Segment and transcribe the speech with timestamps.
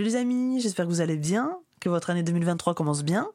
[0.00, 3.28] Salut les amis, j'espère que vous allez bien, que votre année 2023 commence bien.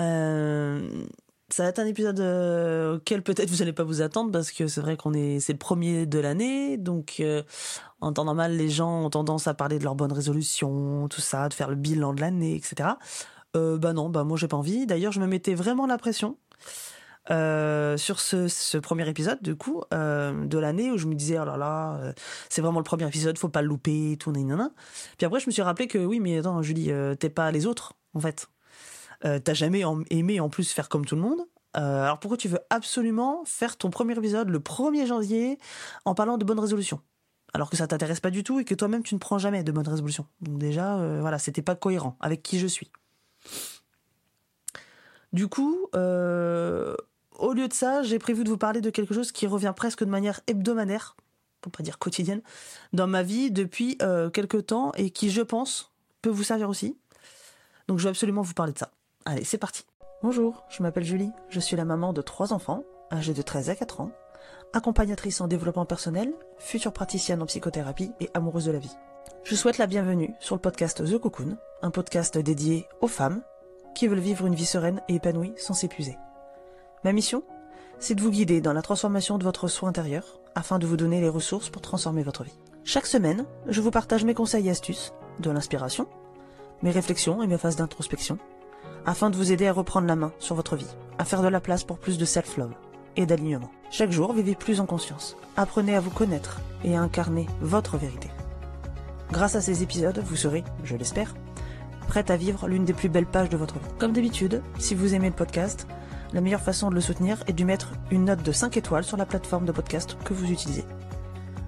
[0.00, 1.04] Euh,
[1.50, 4.66] ça va être un épisode euh, auquel peut-être vous n'allez pas vous attendre parce que
[4.66, 7.42] c'est vrai qu'on est c'est le premier de l'année, donc euh,
[8.00, 11.50] en temps normal les gens ont tendance à parler de leurs bonnes résolutions, tout ça,
[11.50, 12.88] de faire le bilan de l'année, etc.
[13.52, 14.86] Bah non, bah moi j'ai pas envie.
[14.86, 16.38] D'ailleurs je me mettais vraiment la pression.
[17.30, 21.44] Euh, sur ce, premier épisode du coup euh, de l'année où je me disais oh
[21.44, 22.12] là là euh,
[22.48, 24.70] c'est vraiment le premier épisode faut pas le louper tout nanana.
[25.18, 27.94] puis après je me suis rappelé que oui mais attends Julie t'es pas les autres
[28.14, 28.48] en fait.
[29.22, 31.40] T'as jamais aimé en plus faire comme tout le monde.
[31.74, 35.58] Alors pourquoi tu veux absolument faire ton premier épisode le 1er janvier
[36.04, 37.00] en parlant de bonnes résolutions?
[37.54, 39.72] Alors que ça t'intéresse pas du tout et que toi-même tu ne prends jamais de
[39.72, 40.26] bonnes résolutions.
[40.42, 42.92] Donc déjà voilà c'était pas cohérent avec qui je suis.
[45.32, 46.94] Du coup, euh,
[47.38, 50.04] au lieu de ça, j'ai prévu de vous parler de quelque chose qui revient presque
[50.04, 51.16] de manière hebdomadaire,
[51.60, 52.42] pour pas dire quotidienne,
[52.92, 55.92] dans ma vie depuis euh, quelques temps et qui, je pense,
[56.22, 56.96] peut vous servir aussi.
[57.88, 58.90] Donc je vais absolument vous parler de ça.
[59.24, 59.84] Allez, c'est parti.
[60.22, 63.76] Bonjour, je m'appelle Julie, je suis la maman de trois enfants, âgés de 13 à
[63.76, 64.12] 4 ans,
[64.72, 68.96] accompagnatrice en développement personnel, future praticienne en psychothérapie et amoureuse de la vie.
[69.44, 73.42] Je souhaite la bienvenue sur le podcast The Cocoon, un podcast dédié aux femmes
[73.94, 76.16] qui veulent vivre une vie sereine et épanouie sans s'épuiser.
[77.06, 77.44] Ma mission
[78.00, 81.20] C'est de vous guider dans la transformation de votre soi intérieur afin de vous donner
[81.20, 82.58] les ressources pour transformer votre vie.
[82.82, 86.08] Chaque semaine, je vous partage mes conseils et astuces, de l'inspiration,
[86.82, 88.38] mes réflexions et mes phases d'introspection,
[89.04, 91.60] afin de vous aider à reprendre la main sur votre vie, à faire de la
[91.60, 92.74] place pour plus de self-love
[93.14, 93.70] et d'alignement.
[93.92, 95.36] Chaque jour, vivez plus en conscience.
[95.56, 98.30] Apprenez à vous connaître et à incarner votre vérité.
[99.30, 101.36] Grâce à ces épisodes, vous serez, je l'espère,
[102.08, 103.94] prête à vivre l'une des plus belles pages de votre vie.
[104.00, 105.86] Comme d'habitude, si vous aimez le podcast,
[106.32, 109.16] la meilleure façon de le soutenir est de mettre une note de 5 étoiles sur
[109.16, 110.84] la plateforme de podcast que vous utilisez.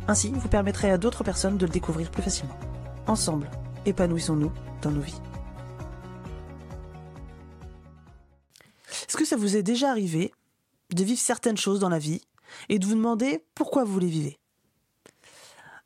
[0.09, 2.59] Ainsi, vous permettrez à d'autres personnes de le découvrir plus facilement.
[3.07, 3.51] Ensemble,
[3.87, 4.53] épanouissons-nous
[4.83, 5.21] dans nos vies.
[9.07, 10.33] Est-ce que ça vous est déjà arrivé
[10.91, 12.23] de vivre certaines choses dans la vie
[12.69, 14.39] et de vous demander pourquoi vous les vivez?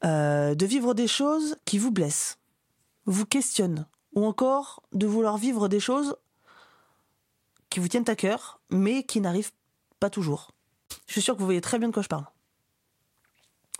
[0.04, 2.38] Euh, De vivre des choses qui vous blessent,
[3.06, 6.16] vous questionnent, ou encore de vouloir vivre des choses
[7.72, 9.52] qui vous tiennent à cœur, mais qui n'arrivent
[9.98, 10.50] pas toujours.
[11.06, 12.26] Je suis sûr que vous voyez très bien de quoi je parle.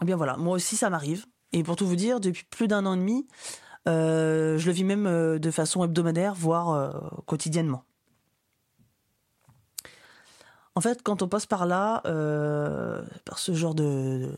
[0.00, 1.26] Eh bien voilà, moi aussi ça m'arrive.
[1.52, 3.26] Et pour tout vous dire, depuis plus d'un an et demi,
[3.86, 6.90] euh, je le vis même euh, de façon hebdomadaire, voire euh,
[7.26, 7.84] quotidiennement.
[10.74, 12.00] En fait, quand on passe par là,
[13.26, 14.34] par ce genre de,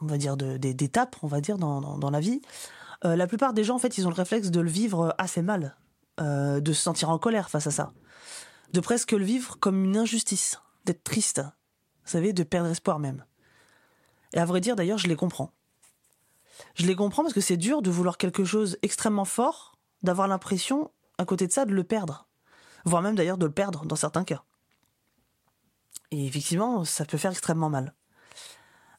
[0.00, 2.40] on va dire, d'étapes, on va dire, dans, la vie,
[3.02, 5.74] la plupart des gens, en fait, ils ont le réflexe de le vivre assez mal,
[6.22, 7.92] euh, de se sentir en colère face à ça,
[8.72, 11.42] de presque le vivre comme une injustice, d'être triste,
[12.04, 13.24] vous savez, de perdre espoir même.
[14.32, 15.52] Et à vrai dire, d'ailleurs, je les comprends.
[16.74, 20.90] Je les comprends parce que c'est dur de vouloir quelque chose extrêmement fort, d'avoir l'impression,
[21.18, 22.28] à côté de ça, de le perdre.
[22.84, 24.44] Voire même d'ailleurs de le perdre dans certains cas.
[26.10, 27.94] Et effectivement, ça peut faire extrêmement mal.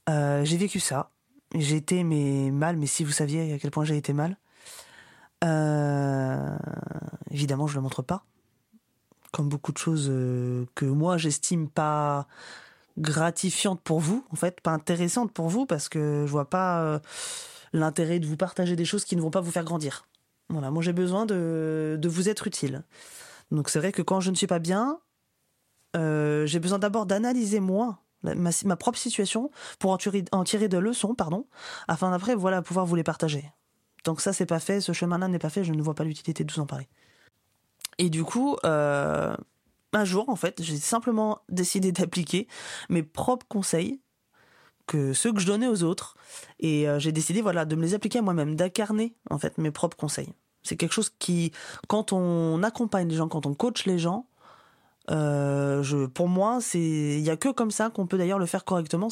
[0.10, 1.12] Euh, j'ai vécu ça.
[1.56, 4.38] J'ai été mal, mais si vous saviez à quel point j'ai été mal.
[5.44, 6.58] Euh,
[7.32, 8.24] évidemment, je le montre pas.
[9.32, 12.28] Comme beaucoup de choses euh, que moi j'estime pas
[12.98, 17.00] gratifiantes pour vous, en fait, pas intéressantes pour vous, parce que je vois pas euh,
[17.74, 20.06] l'intérêt de vous partager des choses qui ne vont pas vous faire grandir.
[20.50, 22.84] Voilà, moi j'ai besoin de, de vous être utile.
[23.52, 25.00] Donc c'est vrai que quand je ne suis pas bien,
[25.96, 31.16] j'ai besoin d'abord d'analyser moi ma, propre situation pour en tirer, en tirer de leçons,
[31.16, 31.46] pardon,
[31.88, 33.52] afin d'après voilà pouvoir vous les partager.
[34.04, 36.44] Donc ça c'est pas fait, ce chemin-là n'est pas fait, je ne vois pas l'utilité
[36.44, 36.88] de en parler.
[37.98, 39.36] Et du coup, euh,
[39.94, 42.48] un jour en fait, j'ai simplement décidé d'appliquer
[42.90, 44.02] mes propres conseils
[44.86, 46.18] que ceux que je donnais aux autres
[46.60, 49.72] et euh, j'ai décidé voilà de me les appliquer à moi-même, d'incarner en fait mes
[49.72, 50.34] propres conseils.
[50.64, 51.52] C'est quelque chose qui,
[51.88, 54.28] quand on accompagne les gens, quand on coach les gens,
[55.12, 58.64] euh, pour moi, c'est, il y a que comme ça qu'on peut d'ailleurs le faire
[58.64, 59.10] correctement.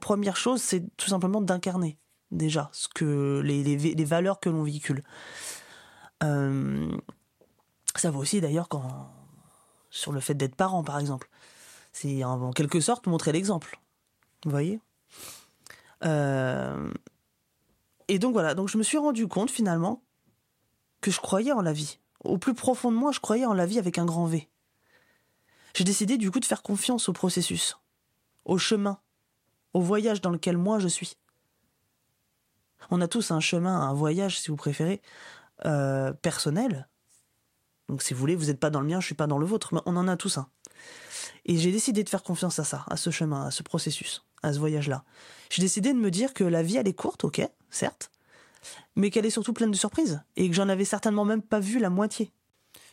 [0.00, 1.98] Première chose, c'est tout simplement d'incarner
[2.30, 5.02] déjà ce que les, valeurs que l'on véhicule.
[6.22, 6.96] Euh,
[7.94, 9.10] ça vaut aussi d'ailleurs quand
[9.90, 11.28] sur le fait d'être parent, par exemple.
[11.92, 13.80] C'est en, en, quelque sorte montrer l'exemple.
[14.44, 14.80] Vous voyez?
[16.04, 16.92] Euh,
[18.08, 18.54] et donc voilà.
[18.54, 20.02] Donc je me suis rendu compte finalement
[21.00, 23.66] que je croyais en la vie au plus profond de moi, je croyais en la
[23.66, 24.48] vie avec un grand V.
[25.74, 27.76] J'ai décidé du coup de faire confiance au processus,
[28.44, 28.98] au chemin,
[29.74, 31.16] au voyage dans lequel moi je suis.
[32.90, 35.02] On a tous un chemin, un voyage, si vous préférez,
[35.64, 36.88] euh, personnel.
[37.88, 39.46] Donc si vous voulez, vous n'êtes pas dans le mien, je suis pas dans le
[39.46, 40.48] vôtre, mais on en a tous un.
[41.44, 44.52] Et j'ai décidé de faire confiance à ça, à ce chemin, à ce processus, à
[44.52, 45.04] ce voyage-là.
[45.50, 48.10] J'ai décidé de me dire que la vie, elle est courte, ok, certes,
[48.96, 51.78] mais qu'elle est surtout pleine de surprises, et que j'en avais certainement même pas vu
[51.78, 52.32] la moitié.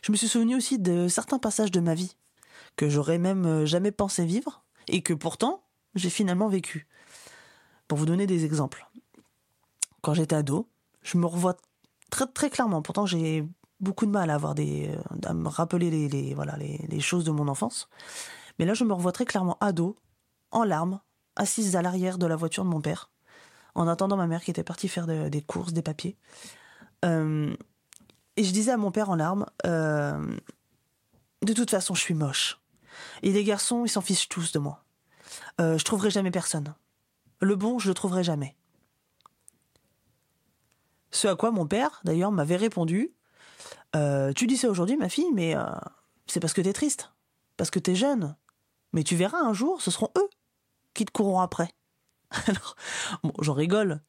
[0.02, 2.16] Je me suis souvenu aussi de certains passages de ma vie,
[2.76, 5.64] que j'aurais même euh, jamais pensé vivre, et que pourtant,
[5.94, 6.86] j'ai finalement vécu.
[7.88, 8.88] Pour vous donner des exemples.
[10.04, 10.68] Quand j'étais ado,
[11.02, 11.56] je me revois
[12.10, 13.44] très, très clairement, pourtant j'ai
[13.80, 17.30] beaucoup de mal à avoir des, euh, à me rappeler les, voilà, les choses de
[17.30, 17.88] mon enfance.
[18.58, 19.96] Mais là, je me revois très clairement ado,
[20.50, 21.00] en larmes,
[21.36, 23.10] assise à l'arrière de la voiture de mon père,
[23.74, 26.16] en attendant ma mère qui était partie faire des courses, des papiers.
[27.04, 27.54] Euh,
[28.36, 30.36] et je disais à mon père en larmes, euh,
[31.42, 32.60] de toute façon, je suis moche.
[33.22, 34.84] Et les garçons, ils s'en fichent tous de moi.
[35.60, 36.74] Euh, je trouverai jamais personne.
[37.40, 38.56] Le bon, je le trouverai jamais.
[41.14, 43.14] Ce à quoi mon père, d'ailleurs, m'avait répondu
[44.36, 45.54] Tu dis ça aujourd'hui, ma fille, mais
[46.26, 47.12] c'est parce que t'es triste,
[47.56, 48.36] parce que t'es jeune.
[48.92, 50.28] Mais tu verras un jour, ce seront eux
[50.94, 51.70] qui te courront après.
[52.46, 52.76] Alors,
[53.22, 54.00] bon, j'en rigole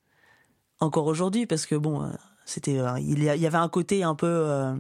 [0.79, 2.09] encore aujourd'hui parce que bon, euh,
[2.45, 4.75] c'était, euh, il y avait un côté un peu euh,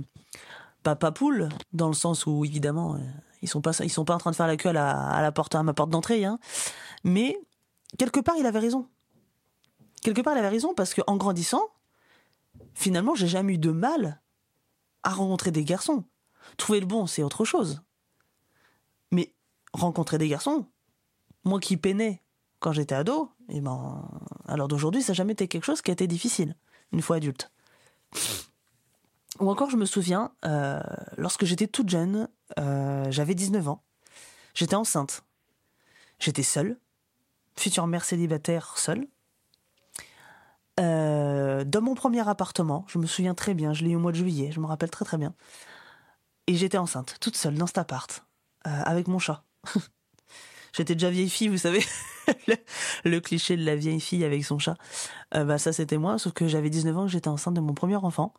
[0.83, 2.97] papa poule dans le sens où évidemment
[3.41, 4.73] ils sont sont pas en train de faire la queue à
[5.21, 6.39] la, porte, à ma porte d'entrée, hein.
[7.03, 7.37] Mais
[7.97, 8.87] quelque part, il avait raison.
[10.01, 11.61] Quelque part, il avait raison parce qu'en grandissant,
[12.75, 14.21] finalement, j'ai jamais eu de mal
[15.03, 16.03] à rencontrer des garçons.
[16.57, 17.81] Trouver le bon, c'est autre chose.
[19.11, 19.33] Mais
[19.73, 20.67] rencontrer des garçons,
[21.43, 22.21] moi qui peinais
[22.59, 24.09] quand j'étais ado, et eh ben,
[24.47, 26.55] alors d'aujourd'hui, ça n'a jamais été quelque chose qui a été difficile,
[26.91, 27.51] une fois adulte.
[29.39, 30.81] Ou encore, je me souviens, euh,
[31.17, 33.83] lorsque j'étais toute jeune, euh, j'avais 19 ans,
[34.53, 35.23] j'étais enceinte.
[36.19, 36.79] J'étais seule,
[37.57, 39.07] future mère célibataire seule.
[40.79, 44.11] Euh, dans mon premier appartement, je me souviens très bien, je l'ai eu au mois
[44.11, 45.33] de juillet, je me rappelle très très bien.
[46.47, 48.25] Et j'étais enceinte, toute seule dans cet appart,
[48.63, 49.43] avec mon chat.
[50.75, 51.81] J'étais déjà vieille fille, vous savez,
[53.05, 54.75] le, cliché de la vieille fille avec son chat.
[55.33, 57.95] Euh, bah ça c'était moi, sauf que j'avais 19 ans, j'étais enceinte de mon premier
[57.95, 58.33] enfant.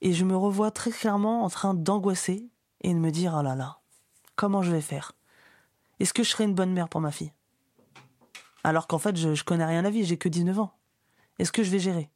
[0.00, 2.48] Et je me revois très clairement en train d'angoisser
[2.82, 3.80] et de me dire, oh là là,
[4.36, 5.10] comment je vais faire?
[5.98, 7.32] Est-ce que je serai une bonne mère pour ma fille?
[8.62, 10.72] Alors qu'en fait, je, je connais rien à la vie, j'ai que 19 ans.
[11.40, 12.10] Est-ce que je vais gérer?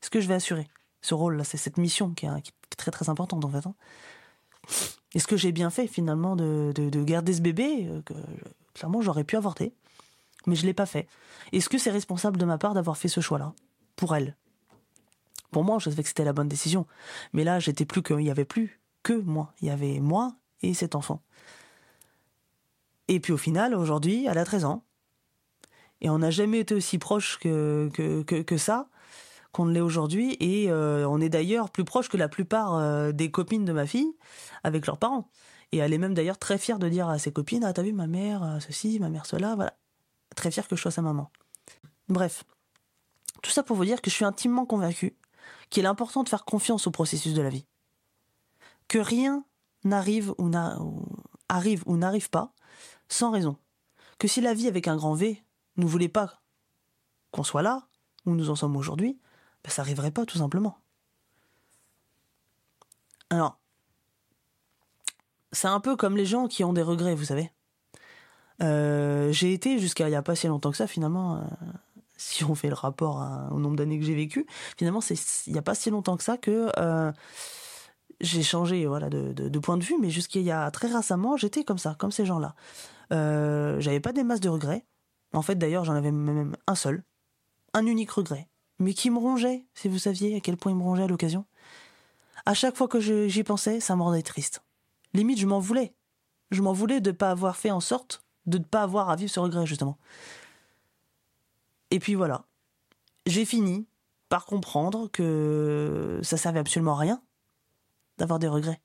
[0.00, 0.66] Est-ce que je vais assurer?
[1.02, 3.66] Ce rôle-là C'est cette mission qui est, très très importante en fait.
[3.66, 3.74] Hein.
[5.14, 8.14] Est-ce que j'ai bien fait finalement de, de, garder ce bébé euh, que
[8.72, 9.74] Clairement, j'aurais pu avorter,
[10.46, 11.06] mais je l'ai pas fait.
[11.52, 13.52] Est-ce que c'est responsable de ma part d'avoir fait ce choix-là?
[13.94, 14.38] Pour elle?
[15.50, 16.86] Pour moi, je savais que c'était la bonne décision.
[17.34, 19.52] Mais là, j'étais plus que, il y avait plus que moi.
[19.60, 21.20] Il y avait moi et cet enfant.
[23.08, 24.82] Et puis au final, aujourd'hui, elle a 13 ans.
[26.02, 28.88] Et on n'a jamais été aussi proche que, que, ça
[29.52, 30.36] qu'on ne l'est aujourd'hui.
[30.40, 33.86] Et euh, on est d'ailleurs plus proche que la plupart euh, des copines de ma
[33.86, 34.12] fille
[34.64, 35.30] avec leurs parents.
[35.70, 37.92] Et elle est même d'ailleurs très fière de dire à ses copines Ah, t'as vu
[37.92, 39.74] ma mère, euh, ceci, ma mère, cela, voilà.
[40.34, 41.30] Très fière que je sois sa maman.
[42.08, 42.44] Bref.
[43.42, 45.16] Tout ça pour vous dire que je suis intimement convaincu
[45.70, 47.66] qu'il est important de faire confiance au processus de la vie.
[48.88, 49.44] Que rien
[49.84, 50.50] n'arrive ou,
[51.48, 52.52] arrive ou n'arrive pas
[53.08, 53.56] sans raison.
[54.18, 55.42] Que si la vie avec un grand V
[55.76, 56.42] ne voulait pas
[57.30, 57.88] qu'on soit là,
[58.26, 59.18] où nous en sommes aujourd'hui,
[59.64, 60.78] ben ça n'arriverait pas tout simplement.
[63.30, 63.58] Alors,
[65.52, 67.50] c'est un peu comme les gens qui ont des regrets, vous savez.
[68.62, 71.40] Euh, j'ai été jusqu'à il n'y a pas si longtemps que ça, finalement, euh,
[72.16, 75.58] si on fait le rapport au nombre d'années que j'ai vécu, finalement, c'est il n'y
[75.58, 77.12] a pas si longtemps que ça que euh,
[78.20, 81.64] j'ai changé voilà, de, point de vue, mais jusqu'à il y a très récemment, j'étais
[81.64, 82.54] comme ça, comme ces gens-là.
[83.10, 84.84] J'avais pas des masses de regrets.
[85.32, 87.02] En fait, d'ailleurs, j'en avais même un seul,
[87.72, 88.48] un unique regret,
[88.78, 91.46] mais qui me rongeait, si vous saviez à quel point il me rongeait à l'occasion.
[92.44, 94.62] À chaque fois que j'y pensais, ça me rendait triste
[95.14, 95.94] limite, je m'en voulais.
[96.50, 99.16] Je m'en voulais de ne pas avoir fait en sorte de ne pas avoir à
[99.16, 99.98] vivre ce regret, justement.
[101.90, 102.44] Et puis voilà.
[103.24, 103.86] J'ai fini
[104.28, 107.22] par comprendre que ça servait absolument à rien
[108.18, 108.80] d'avoir des regrets.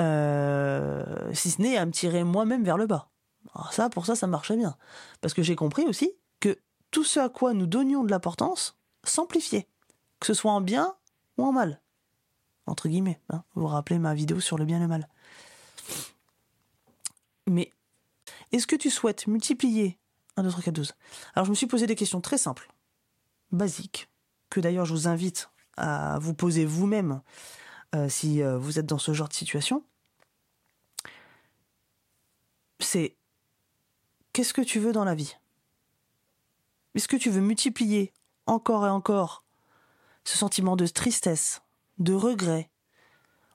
[0.00, 3.10] Euh, si ce n'est à me tirer moi-même vers le bas.
[3.58, 4.76] Alors ça, pour ça, ça marchait bien.
[5.20, 6.58] Parce que j'ai compris aussi que
[6.90, 9.68] tout ce à quoi nous donnions de l'importance s'amplifiait.
[10.20, 10.94] Que ce soit en bien
[11.36, 11.80] ou en mal
[12.68, 13.20] entre guillemets.
[13.30, 13.42] Hein.
[13.54, 15.08] vous vous rappelez ma vidéo sur le bien et le mal.
[17.46, 17.72] Mais
[18.52, 19.98] est-ce que tu souhaites multiplier
[20.36, 20.94] 1, 2, 3, 4, 12
[21.34, 22.70] Alors je me suis posé des questions très simples,
[23.50, 24.08] basiques,
[24.50, 27.22] que d'ailleurs je vous invite à vous poser vous-même
[27.94, 29.82] euh, si euh, vous êtes dans ce genre de situation.
[32.80, 33.16] C'est
[34.38, 35.34] qu'est-ce que tu veux dans la vie?
[36.94, 38.12] Est-ce que tu veux multiplier
[38.46, 39.42] encore et encore
[40.22, 41.60] ce sentiment de tristesse,
[41.98, 42.70] de regret?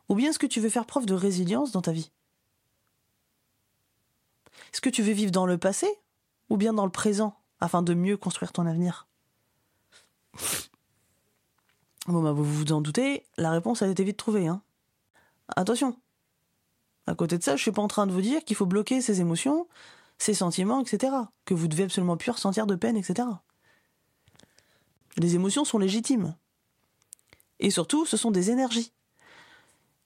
[0.10, 2.12] Ou bien est-ce que tu veux faire preuve de résilience dans ta vie?
[4.74, 5.88] Est-ce que tu veux vivre dans le passé
[6.50, 9.08] ou bien dans le présent afin de mieux construire ton avenir?
[12.08, 14.48] Bon, bah, vous vous en doutez, la réponse a été vite trouvée.
[14.48, 14.62] Hein.
[15.56, 15.98] Attention.
[17.08, 19.00] À côté de ça, je suis pas en train de vous dire qu'il faut bloquer
[19.00, 19.70] ses émotions,
[20.18, 21.14] ses sentiments, etc.
[21.46, 23.28] Que vous devez absolument plus ressentir de peine, etc.
[25.18, 26.36] Les émotions sont légitimes.
[27.60, 28.92] Et surtout, ce sont des énergies.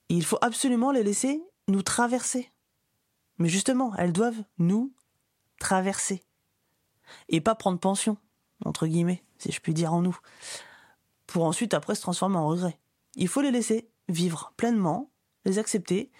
[0.09, 2.51] il faut absolument les laisser nous traverser.
[3.37, 4.93] Mais justement, elles doivent nous
[5.59, 6.23] traverser.
[7.29, 8.17] Et pas prendre pension,
[8.65, 10.17] entre guillemets, si je puis dire en nous,
[11.25, 12.79] pour ensuite après se transformer en regret.
[13.15, 15.11] Il faut les laisser vivre pleinement,
[15.45, 16.11] les accepter,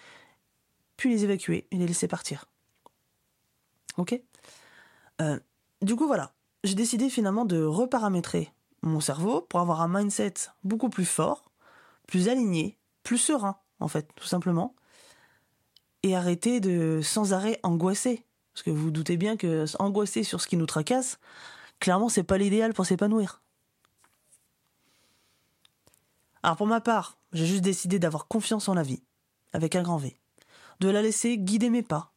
[0.96, 2.46] puis les évacuer et les laisser partir.
[3.98, 4.18] Ok
[5.20, 5.38] euh,
[5.82, 6.32] Du coup, voilà.
[6.64, 8.52] J'ai décidé finalement de reparamétrer
[8.82, 11.50] mon cerveau pour avoir un mindset beaucoup plus fort,
[12.06, 14.74] plus aligné, plus serein, en fait, tout simplement.
[16.02, 18.24] Et arrêter de sans arrêt angoisser.
[18.54, 21.18] Parce que vous, vous doutez bien que angoisser sur ce qui nous tracasse,
[21.80, 23.42] clairement, c'est pas l'idéal pour s'épanouir.
[26.42, 29.02] Alors pour ma part, j'ai juste décidé d'avoir confiance en la vie,
[29.52, 30.16] avec un grand V,
[30.80, 32.12] de la laisser guider mes pas,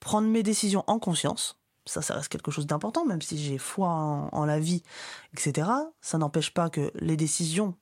[0.00, 3.88] prendre mes décisions en conscience, ça, ça reste quelque chose d'important, même si j'ai foi
[3.88, 4.82] en, la vie,
[5.32, 5.68] etc.
[6.00, 7.74] Ça n'empêche pas que les décisions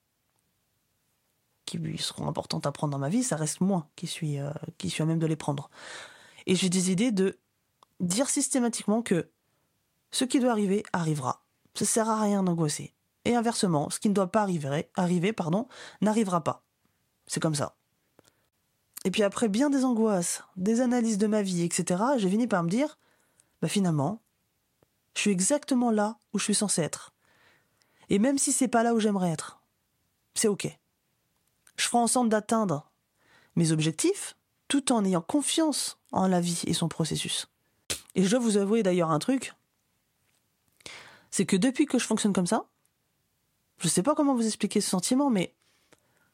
[1.65, 4.89] qui seront importantes à prendre dans ma vie, ça reste moi qui suis, euh, qui
[4.89, 5.69] suis à même de les prendre.
[6.47, 7.39] Et j'ai des idées de
[7.99, 9.29] dire systématiquement que
[10.13, 11.45] ce qui doit arriver arrivera.
[11.75, 12.95] Ça sert à rien d'angoisser.
[13.25, 15.67] Et inversement, ce qui ne doit pas arriver, arriver pardon,
[16.01, 16.63] n'arrivera pas.
[17.27, 17.76] C'est comme ça.
[19.07, 22.65] Et puis après bien des angoisses, des analyses de ma vie, etc., j'ai fini par
[22.65, 22.99] me dire,
[23.63, 24.21] bah finalement,
[25.15, 27.15] je suis exactement là où je suis censé être.
[28.09, 29.61] Et même si c'est pas là où j'aimerais être,
[30.35, 30.67] c'est ok.
[31.77, 32.91] Je ferai en sorte d'atteindre
[33.55, 34.37] mes objectifs
[34.67, 37.47] tout en ayant confiance en la vie et son processus.
[38.17, 39.55] Et je dois vous avouer d'ailleurs un truc,
[41.31, 42.67] c'est que depuis que je fonctionne comme ça,
[43.79, 45.55] je sais pas comment vous expliquer ce sentiment, mais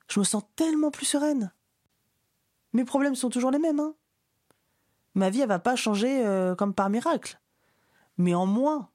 [0.09, 1.53] je me sens tellement plus sereine.
[2.73, 3.95] Mes problèmes sont toujours les mêmes, hein.
[5.15, 7.39] Ma vie, elle va pas changer euh, comme par miracle.
[8.17, 8.91] Mais en moins,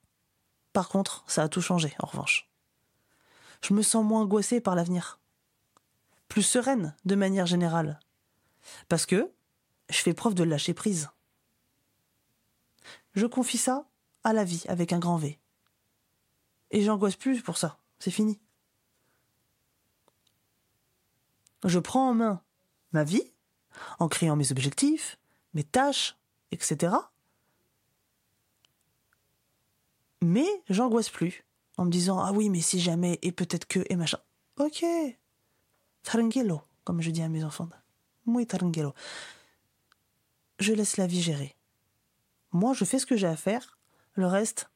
[0.74, 2.50] par contre, ça a tout changé, en revanche.
[3.62, 5.20] Je me sens moins angoissée par l'avenir.
[6.28, 8.00] Plus sereine, de manière générale.
[8.90, 9.32] Parce que
[9.90, 11.10] je fais preuve de lâcher prise.
[13.14, 13.88] Je confie ça
[14.24, 15.40] à la vie avec un grand V.
[16.72, 17.80] Et j'angoisse plus pour ça.
[18.00, 18.40] C'est fini.
[21.64, 22.44] Je prends en main
[22.92, 23.32] ma vie
[24.00, 25.18] en créant mes objectifs,
[25.54, 26.18] mes tâches,
[26.52, 26.94] etc.
[30.22, 31.44] Mais j'angoisse plus
[31.78, 34.20] en me disant ah oui mais si jamais et peut-être que et machin.
[34.58, 34.84] Ok,
[36.04, 37.70] tranquillo comme je dis à mes enfants.
[38.26, 38.94] Muy tranquillo.
[40.60, 41.56] Je laisse la vie gérer.
[42.52, 43.78] Moi je fais ce que j'ai à faire.
[44.14, 44.70] Le reste,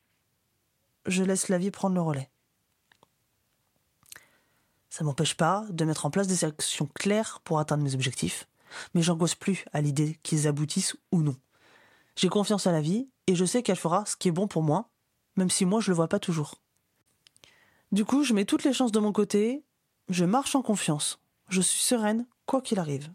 [1.05, 2.29] je laisse la vie prendre le relais.
[4.89, 8.47] Ça m'empêche pas de mettre en place des actions claires pour atteindre mes objectifs,
[8.93, 11.35] mais j'angoisse plus à l'idée qu'ils aboutissent ou non.
[12.15, 14.63] J'ai confiance à la vie et je sais qu'elle fera ce qui est bon pour
[14.63, 14.89] moi,
[15.35, 16.55] même si moi je le vois pas toujours.
[17.91, 19.63] Du coup, je mets toutes les chances de mon côté,
[20.09, 23.11] je marche en confiance, je suis sereine quoi qu'il arrive.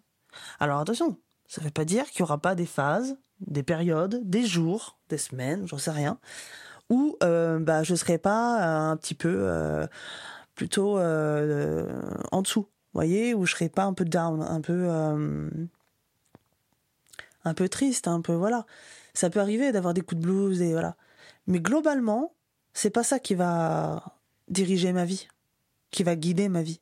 [0.61, 4.21] Alors attention, ça ne veut pas dire qu'il n'y aura pas des phases, des périodes,
[4.25, 6.19] des jours, des semaines, j'en sais rien,
[6.91, 9.87] où euh, bah, je ne serai pas un petit peu euh,
[10.55, 12.01] plutôt euh,
[12.33, 15.49] en dessous voyez, où je serais pas un peu down, un peu euh,
[17.45, 18.67] un peu triste, un peu voilà.
[19.15, 20.97] Ça peut arriver d'avoir des coups de blues et voilà.
[21.47, 22.35] Mais globalement,
[22.75, 25.29] c'est pas ça qui va diriger ma vie,
[25.91, 26.81] qui va guider ma vie.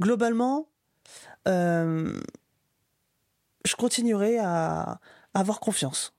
[0.00, 0.68] Globalement,
[1.46, 2.18] euh,
[3.64, 5.00] je continuerai à
[5.34, 6.14] avoir confiance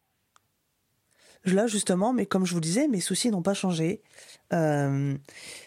[1.46, 4.02] là justement, mais comme je vous disais, mes soucis n'ont pas changé.
[4.54, 5.16] Euh,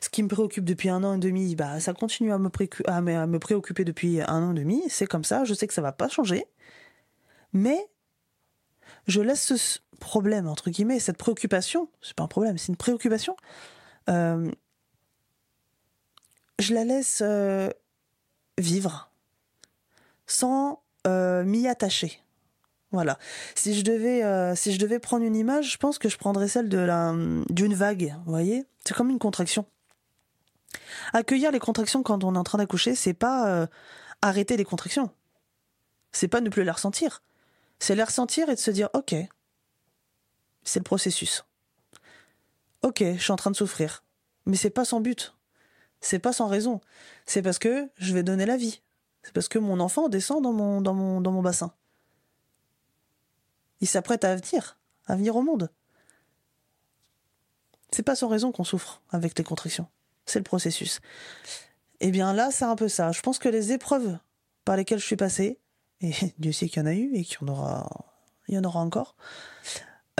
[0.00, 2.50] ce qui me préoccupe depuis un an et demi, bah ça continue à me,
[2.88, 4.82] à me préoccuper depuis un an et demi.
[4.88, 5.44] C'est comme ça.
[5.44, 6.46] Je sais que ça va pas changer,
[7.52, 7.78] mais
[9.06, 13.36] je laisse ce problème entre guillemets, cette préoccupation, c'est pas un problème, c'est une préoccupation.
[14.10, 14.50] Euh,
[16.58, 17.70] je la laisse euh,
[18.58, 19.10] vivre
[20.26, 22.22] sans m'y attacher.
[22.92, 23.18] Voilà.
[23.54, 26.48] Si je devais, euh, si je devais prendre une image, je pense que je prendrais
[26.48, 27.14] celle de la,
[27.48, 28.14] d'une vague.
[28.24, 29.66] Vous voyez, c'est comme une contraction.
[31.12, 33.66] Accueillir les contractions quand on est en train d'accoucher, c'est pas euh,
[34.20, 35.10] arrêter les contractions.
[36.12, 37.22] C'est pas ne plus les ressentir.
[37.78, 39.14] C'est les ressentir et de se dire, ok,
[40.62, 41.44] c'est le processus.
[42.82, 44.04] Ok, je suis en train de souffrir,
[44.44, 45.34] mais c'est pas sans but.
[46.00, 46.80] C'est pas sans raison.
[47.26, 48.82] C'est parce que je vais donner la vie.
[49.22, 51.72] C'est parce que mon enfant descend dans mon, dans mon, dans mon bassin.
[53.82, 55.70] Il s'apprête à venir, à venir au monde.
[57.90, 59.86] C'est pas sans raison qu'on souffre avec les contractions.
[60.24, 61.00] C'est le processus.
[62.00, 63.12] Eh bien là, c'est un peu ça.
[63.12, 64.18] Je pense que les épreuves
[64.64, 65.58] par lesquelles je suis passée,
[66.00, 67.90] et Dieu sait qu'il y en a eu et qu'il y en aura,
[68.48, 69.16] il y en aura encore,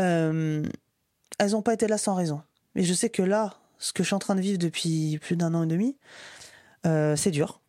[0.01, 0.65] euh,
[1.39, 2.43] elles n'ont pas été là sans raison.
[2.75, 5.37] Mais je sais que là, ce que je suis en train de vivre depuis plus
[5.37, 5.97] d'un an et demi,
[6.85, 7.61] euh, c'est dur.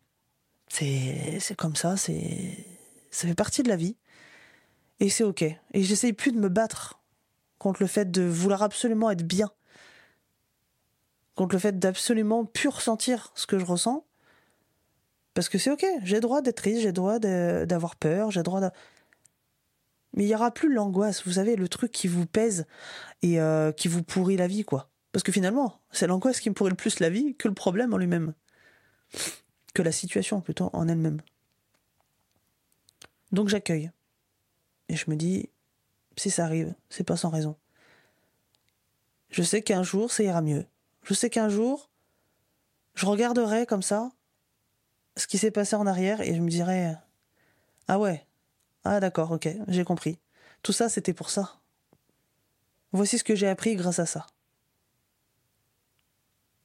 [0.68, 2.66] C'est, comme ça, c'est,
[3.10, 3.96] ça fait partie de la vie.
[5.00, 5.42] Et c'est ok.
[5.42, 7.00] Et j'essaye plus de me battre
[7.58, 9.50] contre le fait de vouloir absolument être bien.
[11.34, 14.06] Contre le fait d'absolument plus ressentir ce que je ressens.
[15.34, 15.84] Parce que c'est ok.
[16.02, 18.70] J'ai droit d'être triste, j'ai droit d'avoir peur, j'ai droit de...
[20.16, 22.66] Mais il n'y aura plus l'angoisse, vous savez, le truc qui vous pèse
[23.22, 24.90] et euh, qui vous pourrit la vie, quoi.
[25.10, 27.92] Parce que finalement, c'est l'angoisse qui me pourrit le plus la vie que le problème
[27.94, 28.34] en lui-même.
[29.74, 31.20] Que la situation, plutôt, en elle-même.
[33.32, 33.90] Donc j'accueille.
[34.88, 35.48] Et je me dis,
[36.16, 37.56] si ça arrive, c'est pas sans raison.
[39.30, 40.66] Je sais qu'un jour, ça ira mieux.
[41.02, 41.90] Je sais qu'un jour,
[42.94, 44.10] je regarderai comme ça
[45.16, 46.94] ce qui s'est passé en arrière et je me dirai,
[47.88, 48.26] ah ouais,
[48.84, 50.18] ah d'accord, ok, j'ai compris.
[50.62, 51.60] Tout ça, c'était pour ça.
[52.92, 54.26] Voici ce que j'ai appris grâce à ça.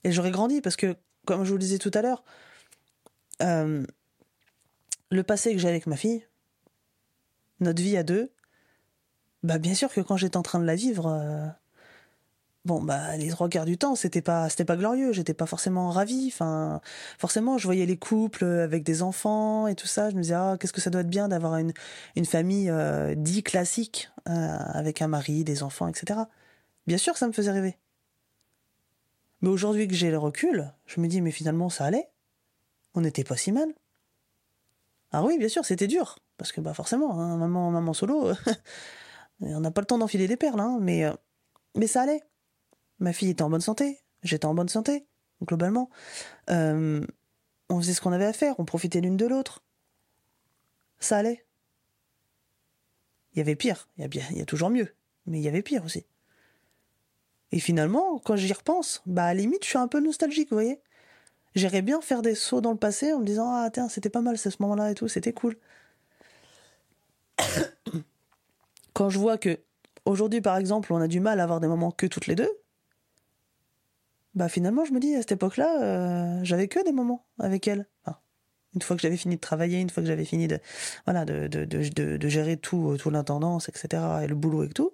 [0.04, 0.96] Et j'aurais grandi parce que,
[1.26, 2.24] comme je vous le disais tout à l'heure,
[3.42, 3.86] euh,
[5.10, 6.26] le passé que j'ai avec ma fille,
[7.60, 8.32] notre vie à deux,
[9.44, 11.48] bah bien sûr que quand j'étais en train de la vivre, euh,
[12.66, 15.90] bon bah les trois quarts du temps c'était pas c'était pas glorieux, j'étais pas forcément
[15.92, 16.30] ravie.
[16.34, 16.82] Enfin
[17.18, 20.58] forcément je voyais les couples avec des enfants et tout ça, je me disais ah
[20.60, 21.74] qu'est-ce que ça doit être bien d'avoir une
[22.16, 26.22] une famille euh, dit classique euh, avec un mari, des enfants, etc.
[26.88, 27.78] Bien sûr que ça me faisait rêver.
[29.42, 32.10] Mais aujourd'hui que j'ai le recul, je me dis mais finalement ça allait,
[32.94, 33.70] on n'était pas si mal.
[35.12, 38.32] Ah oui bien sûr c'était dur parce que bah forcément hein, maman maman solo
[39.42, 41.14] On n'a pas le temps d'enfiler des perles, hein, mais, euh,
[41.76, 42.24] mais ça allait.
[43.00, 45.08] Ma fille était en bonne santé, j'étais en bonne santé,
[45.44, 45.90] globalement.
[46.50, 47.06] Euh,
[47.70, 49.64] on faisait ce qu'on avait à faire, on profitait l'une de l'autre.
[51.00, 51.46] Ça allait.
[53.34, 54.94] Il y avait pire, il y, a il y a toujours mieux,
[55.26, 56.06] mais il y avait pire aussi.
[57.52, 60.58] Et finalement, quand j'y repense, bah à la limite, je suis un peu nostalgique, vous
[60.58, 60.82] voyez.
[61.56, 64.22] J'irais bien faire des sauts dans le passé en me disant Ah, tiens, c'était pas
[64.22, 65.56] mal ce moment-là et tout, c'était cool
[68.94, 69.60] quand je vois que
[70.06, 72.52] aujourd'hui, par exemple, on a du mal à avoir des moments que toutes les deux,
[74.36, 77.88] bah finalement, je me dis, à cette époque-là, euh, j'avais que des moments avec elle.
[78.76, 80.60] une fois que j'avais fini de travailler, une fois que j'avais fini de,
[81.06, 84.94] voilà, de, de, de, de gérer tout, tout l'intendance, etc., et le boulot et tout,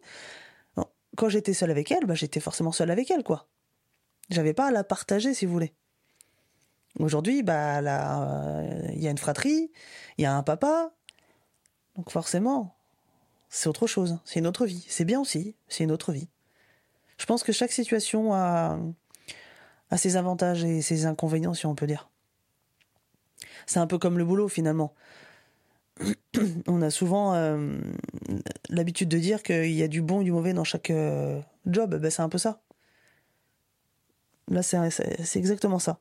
[1.15, 3.47] quand j'étais seule avec elle, bah, j'étais forcément seule avec elle, quoi.
[4.29, 5.73] J'avais pas à la partager, si vous voulez.
[6.99, 9.71] Aujourd'hui, bah, euh, il y a une fratrie,
[10.17, 10.93] il y a un papa,
[11.95, 12.75] donc forcément,
[13.49, 14.85] c'est autre chose, c'est une autre vie.
[14.87, 16.27] C'est bien aussi, c'est une autre vie.
[17.17, 18.77] Je pense que chaque situation a,
[19.95, 22.09] ses avantages et ses inconvénients, si on peut dire.
[23.65, 24.93] C'est un peu comme le boulot finalement.
[26.67, 27.79] on a souvent euh,
[28.69, 31.95] l'habitude de dire qu'il y a du bon et du mauvais dans chaque euh, job.
[31.95, 32.61] Ben, c'est un peu ça.
[34.49, 35.99] Là, c'est exactement ça.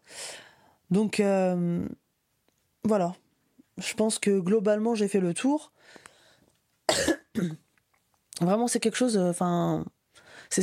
[0.90, 1.87] Donc, euh,
[2.83, 3.14] voilà.
[3.78, 5.72] Je pense que globalement, j'ai fait le tour.
[8.40, 9.16] Vraiment, c'est quelque chose.
[9.16, 9.84] Euh, enfin,
[10.50, 10.62] c'est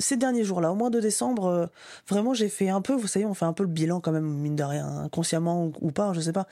[0.00, 1.66] ces derniers jours-là, au mois de décembre, euh,
[2.08, 2.94] vraiment, j'ai fait un peu.
[2.94, 5.90] Vous savez, on fait un peu le bilan quand même, mine de rien, inconsciemment ou,
[5.90, 6.46] pas, je sais pas.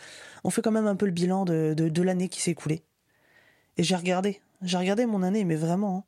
[0.44, 2.83] On fait quand même un peu le bilan de, de, l'année qui s'est écoulée.
[3.76, 5.98] Et j'ai regardé, j'ai regardé mon année, mais vraiment.
[5.98, 6.05] Hein.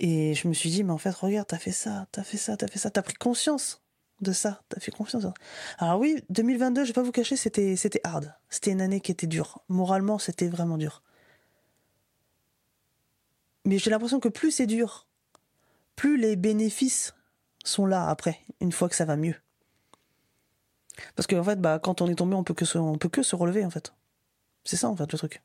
[0.00, 2.56] Et je me suis dit, mais en fait, regarde, t'as fait ça, t'as fait ça,
[2.56, 3.82] t'as fait ça, t'as pris conscience
[4.20, 5.26] de ça, t'as fait confiance.
[5.78, 8.34] Alors oui, 2022, je vais pas vous cacher, c'était hard.
[8.48, 9.62] C'était une année qui était dure.
[9.68, 11.02] Moralement, c'était vraiment dur.
[13.64, 15.06] Mais j'ai l'impression que plus c'est dur,
[15.94, 17.14] plus les bénéfices
[17.64, 19.34] sont là après, une fois que ça va mieux.
[21.14, 23.36] Parce qu'en fait, bah, quand on est tombé, on peut que se, peut que se
[23.36, 23.92] relever, en fait.
[24.64, 25.42] C'est ça, en fait, le truc.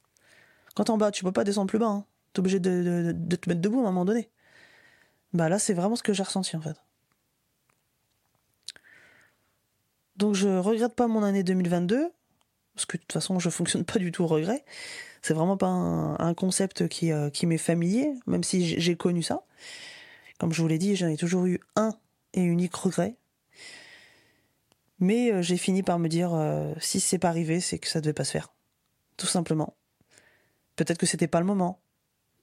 [0.75, 1.87] Quand en bas, tu peux pas descendre plus bas.
[1.87, 2.05] Hein.
[2.35, 4.29] es obligé de, de, te mettre debout à un moment donné.
[5.33, 6.77] Bah là, c'est vraiment ce que j'ai ressenti, en fait.
[10.23, 12.09] Donc je regrette pas mon année 2022,
[12.75, 14.63] parce que de toute façon, je fonctionne pas du tout au regret.
[15.21, 19.43] C'est vraiment pas un, concept qui, euh, qui m'est familier, même si j'ai connu ça.
[20.39, 21.91] Comme je vous l'ai dit, j'en ai toujours eu un
[22.33, 23.17] et unique regret.
[24.99, 27.99] Mais euh, j'ai fini par me dire, euh, si c'est pas arrivé, c'est que ça
[27.99, 28.53] devait pas se faire.
[29.17, 29.75] Tout simplement.
[30.77, 31.81] Peut-être que c'était pas le moment.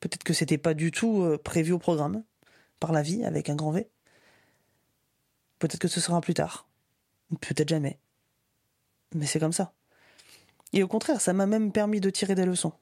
[0.00, 2.24] Peut-être que c'était pas du tout prévu au programme.
[2.78, 3.88] Par la vie, avec un grand V.
[5.58, 6.69] Peut-être que ce sera plus tard.
[7.40, 7.98] Peut-être jamais.
[9.14, 9.72] Mais c'est comme ça.
[10.72, 12.72] Et au contraire, ça m'a même permis de tirer des leçons.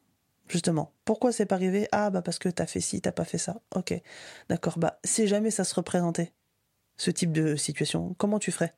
[0.49, 0.93] Justement.
[1.05, 1.89] Pourquoi c'est pas arrivé?
[1.93, 3.61] Ah, bah parce que t'as fait ci, t'as pas fait ça.
[3.75, 3.95] Ok.
[4.49, 4.79] D'accord.
[4.79, 6.33] Bah, si jamais ça se représentait,
[6.97, 8.75] ce type de situation, comment tu ferais?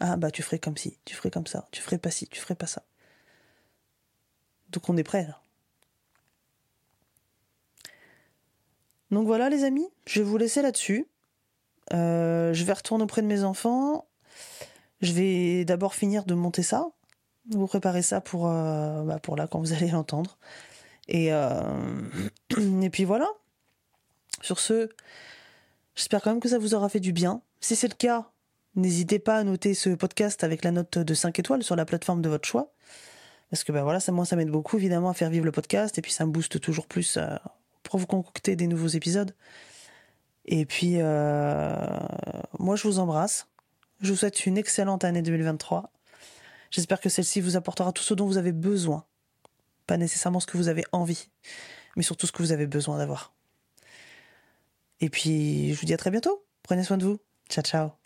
[0.00, 2.40] Ah bah tu ferais comme ci, tu ferais comme ça, tu ferais pas ci, tu
[2.40, 2.82] ferais pas ça.
[4.70, 5.40] Donc on est prêt là.
[9.12, 11.06] Donc voilà les amis, je vais vous laisser là-dessus.
[11.92, 14.08] Euh, je vais retourner auprès de mes enfants.
[15.02, 16.88] Je vais d'abord finir de monter ça,
[17.50, 20.38] vous préparer ça pour, euh, bah là quand vous allez l'entendre.
[21.08, 21.60] Et, euh,
[22.82, 23.28] et puis voilà.
[24.40, 24.88] Sur ce,
[25.96, 27.42] j'espère quand même que ça vous aura fait du bien.
[27.60, 28.30] Si c'est le cas,
[28.76, 32.22] n'hésitez pas à noter ce podcast avec la note de 5 étoiles sur la plateforme
[32.22, 32.72] de votre choix.
[33.50, 35.98] Parce que bah voilà, ça, moi, ça m'aide beaucoup évidemment à faire vivre le podcast
[35.98, 37.36] et puis ça me booste toujours plus euh,
[37.82, 39.34] pour vous concocter des nouveaux épisodes.
[40.44, 43.46] Et puis, moi, je vous embrasse.
[44.02, 45.92] Je vous souhaite une excellente année 2023.
[46.72, 49.04] J'espère que celle-ci vous apportera tout ce dont vous avez besoin.
[49.86, 51.28] Pas nécessairement ce que vous avez envie,
[51.96, 53.32] mais surtout ce que vous avez besoin d'avoir.
[55.00, 56.44] Et puis, je vous dis à très bientôt.
[56.64, 57.20] Prenez soin de vous.
[57.48, 58.01] Ciao, ciao.